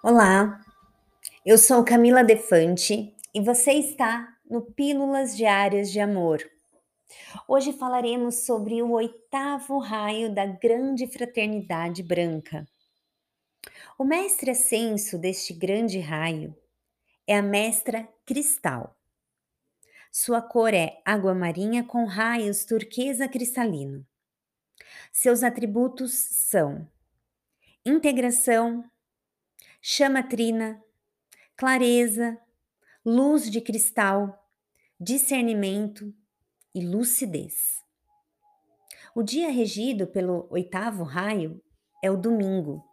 [0.00, 0.64] Olá,
[1.44, 6.40] eu sou Camila Defante e você está no Pílulas Diárias de Amor.
[7.48, 12.64] Hoje falaremos sobre o oitavo raio da Grande Fraternidade Branca.
[13.98, 16.56] O mestre ascenso deste grande raio
[17.26, 18.96] é a mestra Cristal.
[20.12, 24.06] Sua cor é água marinha com raios turquesa cristalino.
[25.10, 26.88] Seus atributos são
[27.84, 28.88] integração,
[29.80, 30.82] chama trina,
[31.56, 32.38] clareza,
[33.04, 34.38] luz de cristal,
[35.00, 36.12] discernimento
[36.74, 37.78] e lucidez.
[39.14, 41.62] O dia regido pelo oitavo raio
[42.02, 42.84] é o domingo.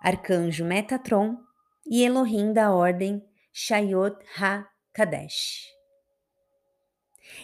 [0.00, 1.38] Arcanjo Metatron
[1.86, 5.68] e Elohim da ordem Shayot Ha-Kadesh.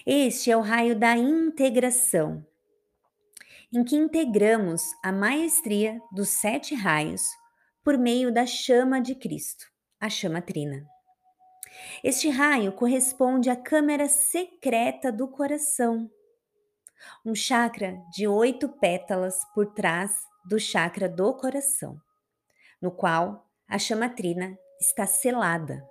[0.06, 2.46] Este é o raio da integração,
[3.72, 7.22] em que integramos a maestria dos sete raios
[7.90, 9.66] por meio da chama de Cristo,
[9.98, 10.86] a chama trina.
[12.04, 16.08] Este raio corresponde à câmara secreta do coração,
[17.26, 22.00] um chakra de oito pétalas por trás do chakra do coração,
[22.80, 25.84] no qual a chama trina está selada.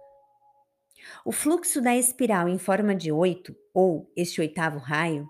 [1.26, 5.28] O fluxo da espiral em forma de oito, ou este oitavo raio,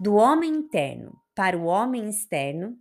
[0.00, 2.78] do homem interno para o homem externo,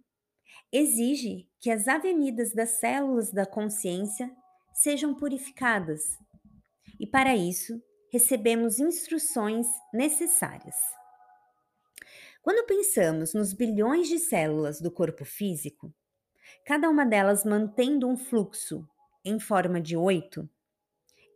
[0.71, 4.35] exige que as avenidas das células da consciência
[4.73, 6.01] sejam purificadas.
[6.99, 7.79] E para isso,
[8.11, 10.75] recebemos instruções necessárias.
[12.41, 15.93] Quando pensamos nos bilhões de células do corpo físico,
[16.65, 18.83] cada uma delas mantendo um fluxo
[19.23, 20.49] em forma de oito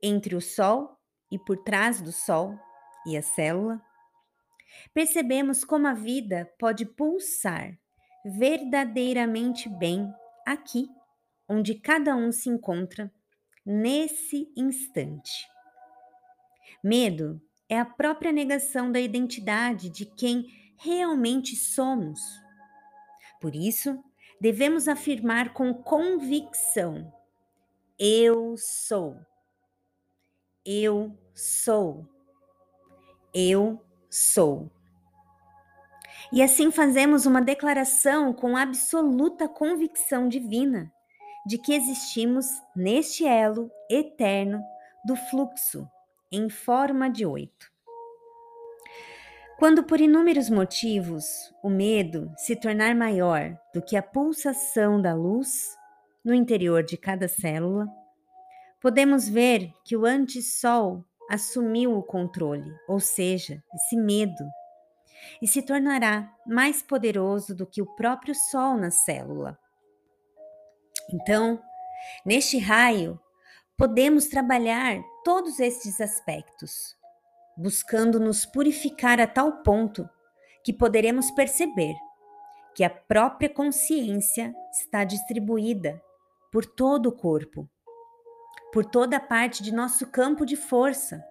[0.02, 0.98] entre o Sol
[1.31, 2.58] e por trás do Sol
[3.06, 3.80] e a célula,
[4.92, 7.80] percebemos como a vida pode pulsar
[8.26, 10.12] verdadeiramente bem
[10.44, 10.90] aqui,
[11.48, 13.12] onde cada um se encontra
[13.64, 15.48] nesse instante.
[16.84, 22.19] Medo é a própria negação da identidade de quem realmente somos.
[23.40, 24.03] Por isso,
[24.41, 27.14] devemos afirmar com convicção:
[28.00, 29.19] Eu sou.
[30.66, 32.08] Eu sou.
[33.31, 34.72] Eu sou.
[36.31, 40.91] E assim fazemos uma declaração com absoluta convicção divina
[41.46, 44.62] de que existimos neste elo eterno
[45.06, 45.88] do fluxo
[46.31, 47.72] em forma de oito.
[49.58, 55.78] Quando por inúmeros motivos o medo se tornar maior do que a pulsação da luz
[56.24, 57.88] no interior de cada célula,
[58.81, 64.44] podemos ver que o antissol assumiu o controle, ou seja, esse medo,
[65.41, 69.58] e se tornará mais poderoso do que o próprio Sol na célula.
[71.12, 71.62] Então,
[72.25, 73.19] neste raio,
[73.78, 76.96] podemos trabalhar todos estes aspectos,
[77.58, 80.09] buscando nos purificar a tal ponto
[80.64, 81.96] que poderemos perceber
[82.74, 86.02] que a própria consciência está distribuída
[86.52, 87.69] por todo o corpo
[88.75, 91.25] por toda a parte de nosso campo de força,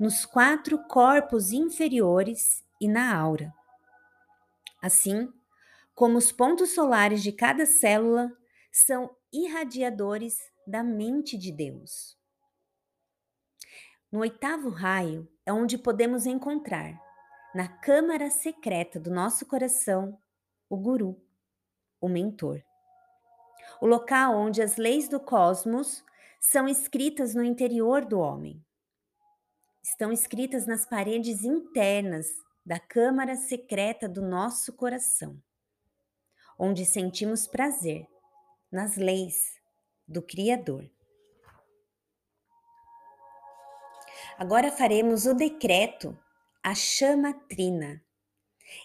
[0.00, 3.52] nos quatro corpos inferiores e na aura.
[4.82, 5.32] Assim,
[5.94, 8.30] como os pontos solares de cada célula
[8.70, 12.16] são irradiadores da mente de Deus.
[14.12, 17.00] No oitavo raio é onde podemos encontrar,
[17.54, 20.18] na câmara secreta do nosso coração,
[20.68, 21.20] o Guru,
[22.00, 22.62] o mentor.
[23.80, 26.04] O local onde as leis do cosmos
[26.40, 28.64] são escritas no interior do homem.
[29.82, 35.40] Estão escritas nas paredes internas da câmara secreta do nosso coração,
[36.58, 38.08] onde sentimos prazer
[38.72, 39.36] nas leis
[40.06, 40.90] do Criador.
[44.36, 46.18] Agora faremos o decreto,
[46.60, 48.02] a chama trina.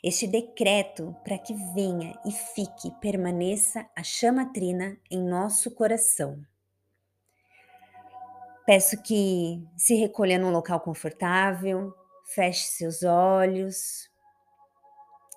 [0.04, 6.40] Este decreto para que venha e fique, permaneça a chama trina em nosso coração.
[8.64, 11.92] Peço que se recolha num local confortável,
[12.34, 14.10] feche seus olhos,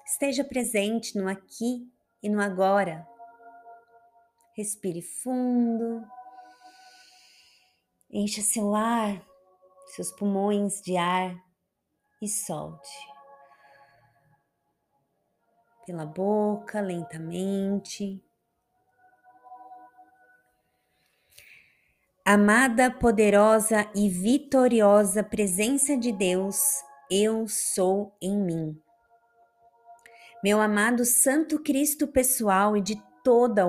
[0.06, 1.90] esteja presente no aqui
[2.22, 3.06] e no agora.
[4.56, 6.06] Respire fundo,
[8.10, 9.20] encha seu ar,
[9.88, 11.36] seus pulmões de ar
[12.22, 12.90] e solte.
[15.84, 18.24] Pela boca, lentamente.
[22.26, 26.56] Amada, poderosa e vitoriosa presença de Deus,
[27.10, 28.80] eu sou em mim.
[30.42, 33.66] Meu amado Santo Cristo pessoal e de toda a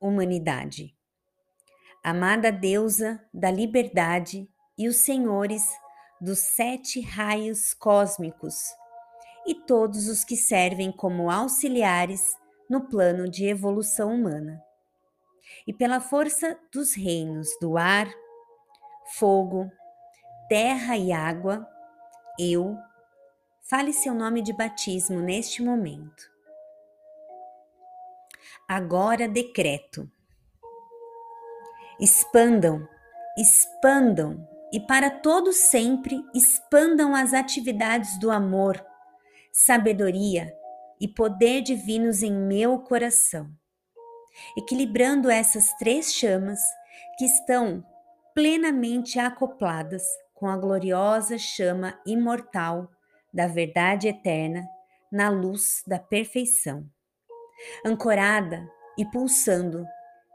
[0.00, 0.94] humanidade.
[2.00, 4.48] amada deusa da liberdade
[4.78, 5.64] e os senhores
[6.20, 8.54] dos sete raios cósmicos
[9.44, 12.36] e todos os que servem como auxiliares
[12.70, 14.67] no plano de evolução humana.
[15.66, 18.08] E pela força dos reinos do ar,
[19.16, 19.70] fogo,
[20.48, 21.66] terra e água,
[22.38, 22.76] eu,
[23.68, 26.30] fale seu nome de batismo neste momento.
[28.68, 30.10] Agora decreto.
[32.00, 32.86] Expandam,
[33.36, 38.84] expandam e para todo sempre expandam as atividades do amor,
[39.50, 40.54] sabedoria
[41.00, 43.50] e poder divinos em meu coração,
[44.56, 46.60] equilibrando essas três chamas
[47.16, 47.84] que estão
[48.34, 50.02] plenamente acopladas
[50.34, 52.88] com a gloriosa chama imortal
[53.32, 54.66] da verdade eterna
[55.10, 56.88] na luz da perfeição,
[57.84, 59.84] ancorada e pulsando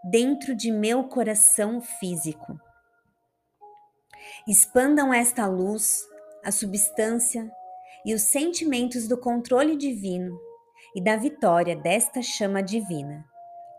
[0.03, 2.59] dentro de meu coração físico.
[4.47, 6.05] Expandam esta luz,
[6.43, 7.49] a substância
[8.05, 10.37] e os sentimentos do controle divino
[10.95, 13.25] e da vitória desta chama divina,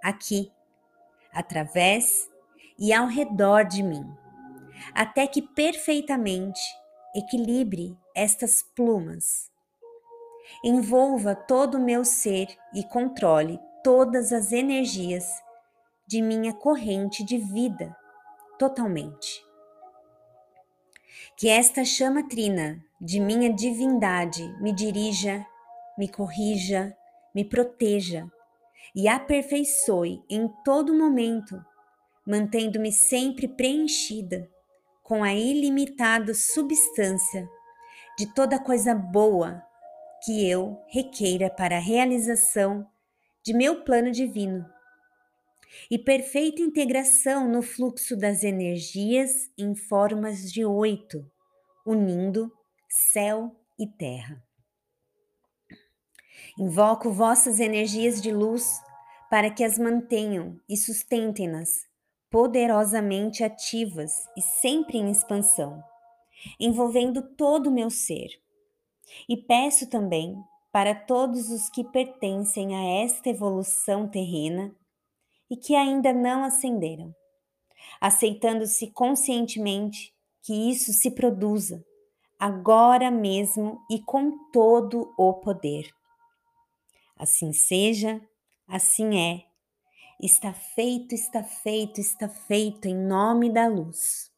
[0.05, 0.53] aqui,
[1.33, 2.31] através
[2.79, 4.07] e ao redor de mim,
[4.93, 6.61] até que perfeitamente
[7.17, 9.51] equilibre estas plumas.
[10.63, 15.27] Envolva todo o meu ser e controle todas as energias
[16.07, 17.97] de minha corrente de vida
[18.59, 19.43] totalmente.
[21.35, 25.47] Que esta chama trina de minha divindade me dirija,
[25.97, 26.95] me corrija,
[27.35, 28.31] me proteja
[28.95, 31.63] e aperfeiçoe em todo momento,
[32.27, 34.49] mantendo-me sempre preenchida
[35.03, 37.49] com a ilimitada substância
[38.19, 39.63] de toda coisa boa
[40.25, 42.87] que eu requeira para a realização
[43.45, 44.65] de meu plano divino
[45.91, 51.25] e perfeita integração no fluxo das energias em formas de oito,
[51.85, 52.51] unindo
[52.89, 54.44] céu e terra.
[56.57, 58.81] Invoco vossas energias de luz
[59.29, 61.69] para que as mantenham e sustentem-nas
[62.31, 65.83] poderosamente ativas e sempre em expansão,
[66.61, 68.29] envolvendo todo o meu ser.
[69.29, 70.37] E peço também
[70.73, 74.75] para todos os que pertencem a esta evolução terrena
[75.51, 77.13] e que ainda não ascenderam,
[78.01, 80.13] aceitando-se conscientemente
[80.43, 81.85] que isso se produza
[82.39, 85.89] agora mesmo e com todo o poder.
[87.17, 88.21] Assim seja,
[88.67, 89.55] assim é
[90.21, 94.31] Está feito, está feito, está feito em nome da luz.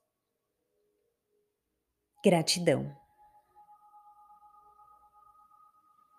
[2.25, 2.97] Gratidão.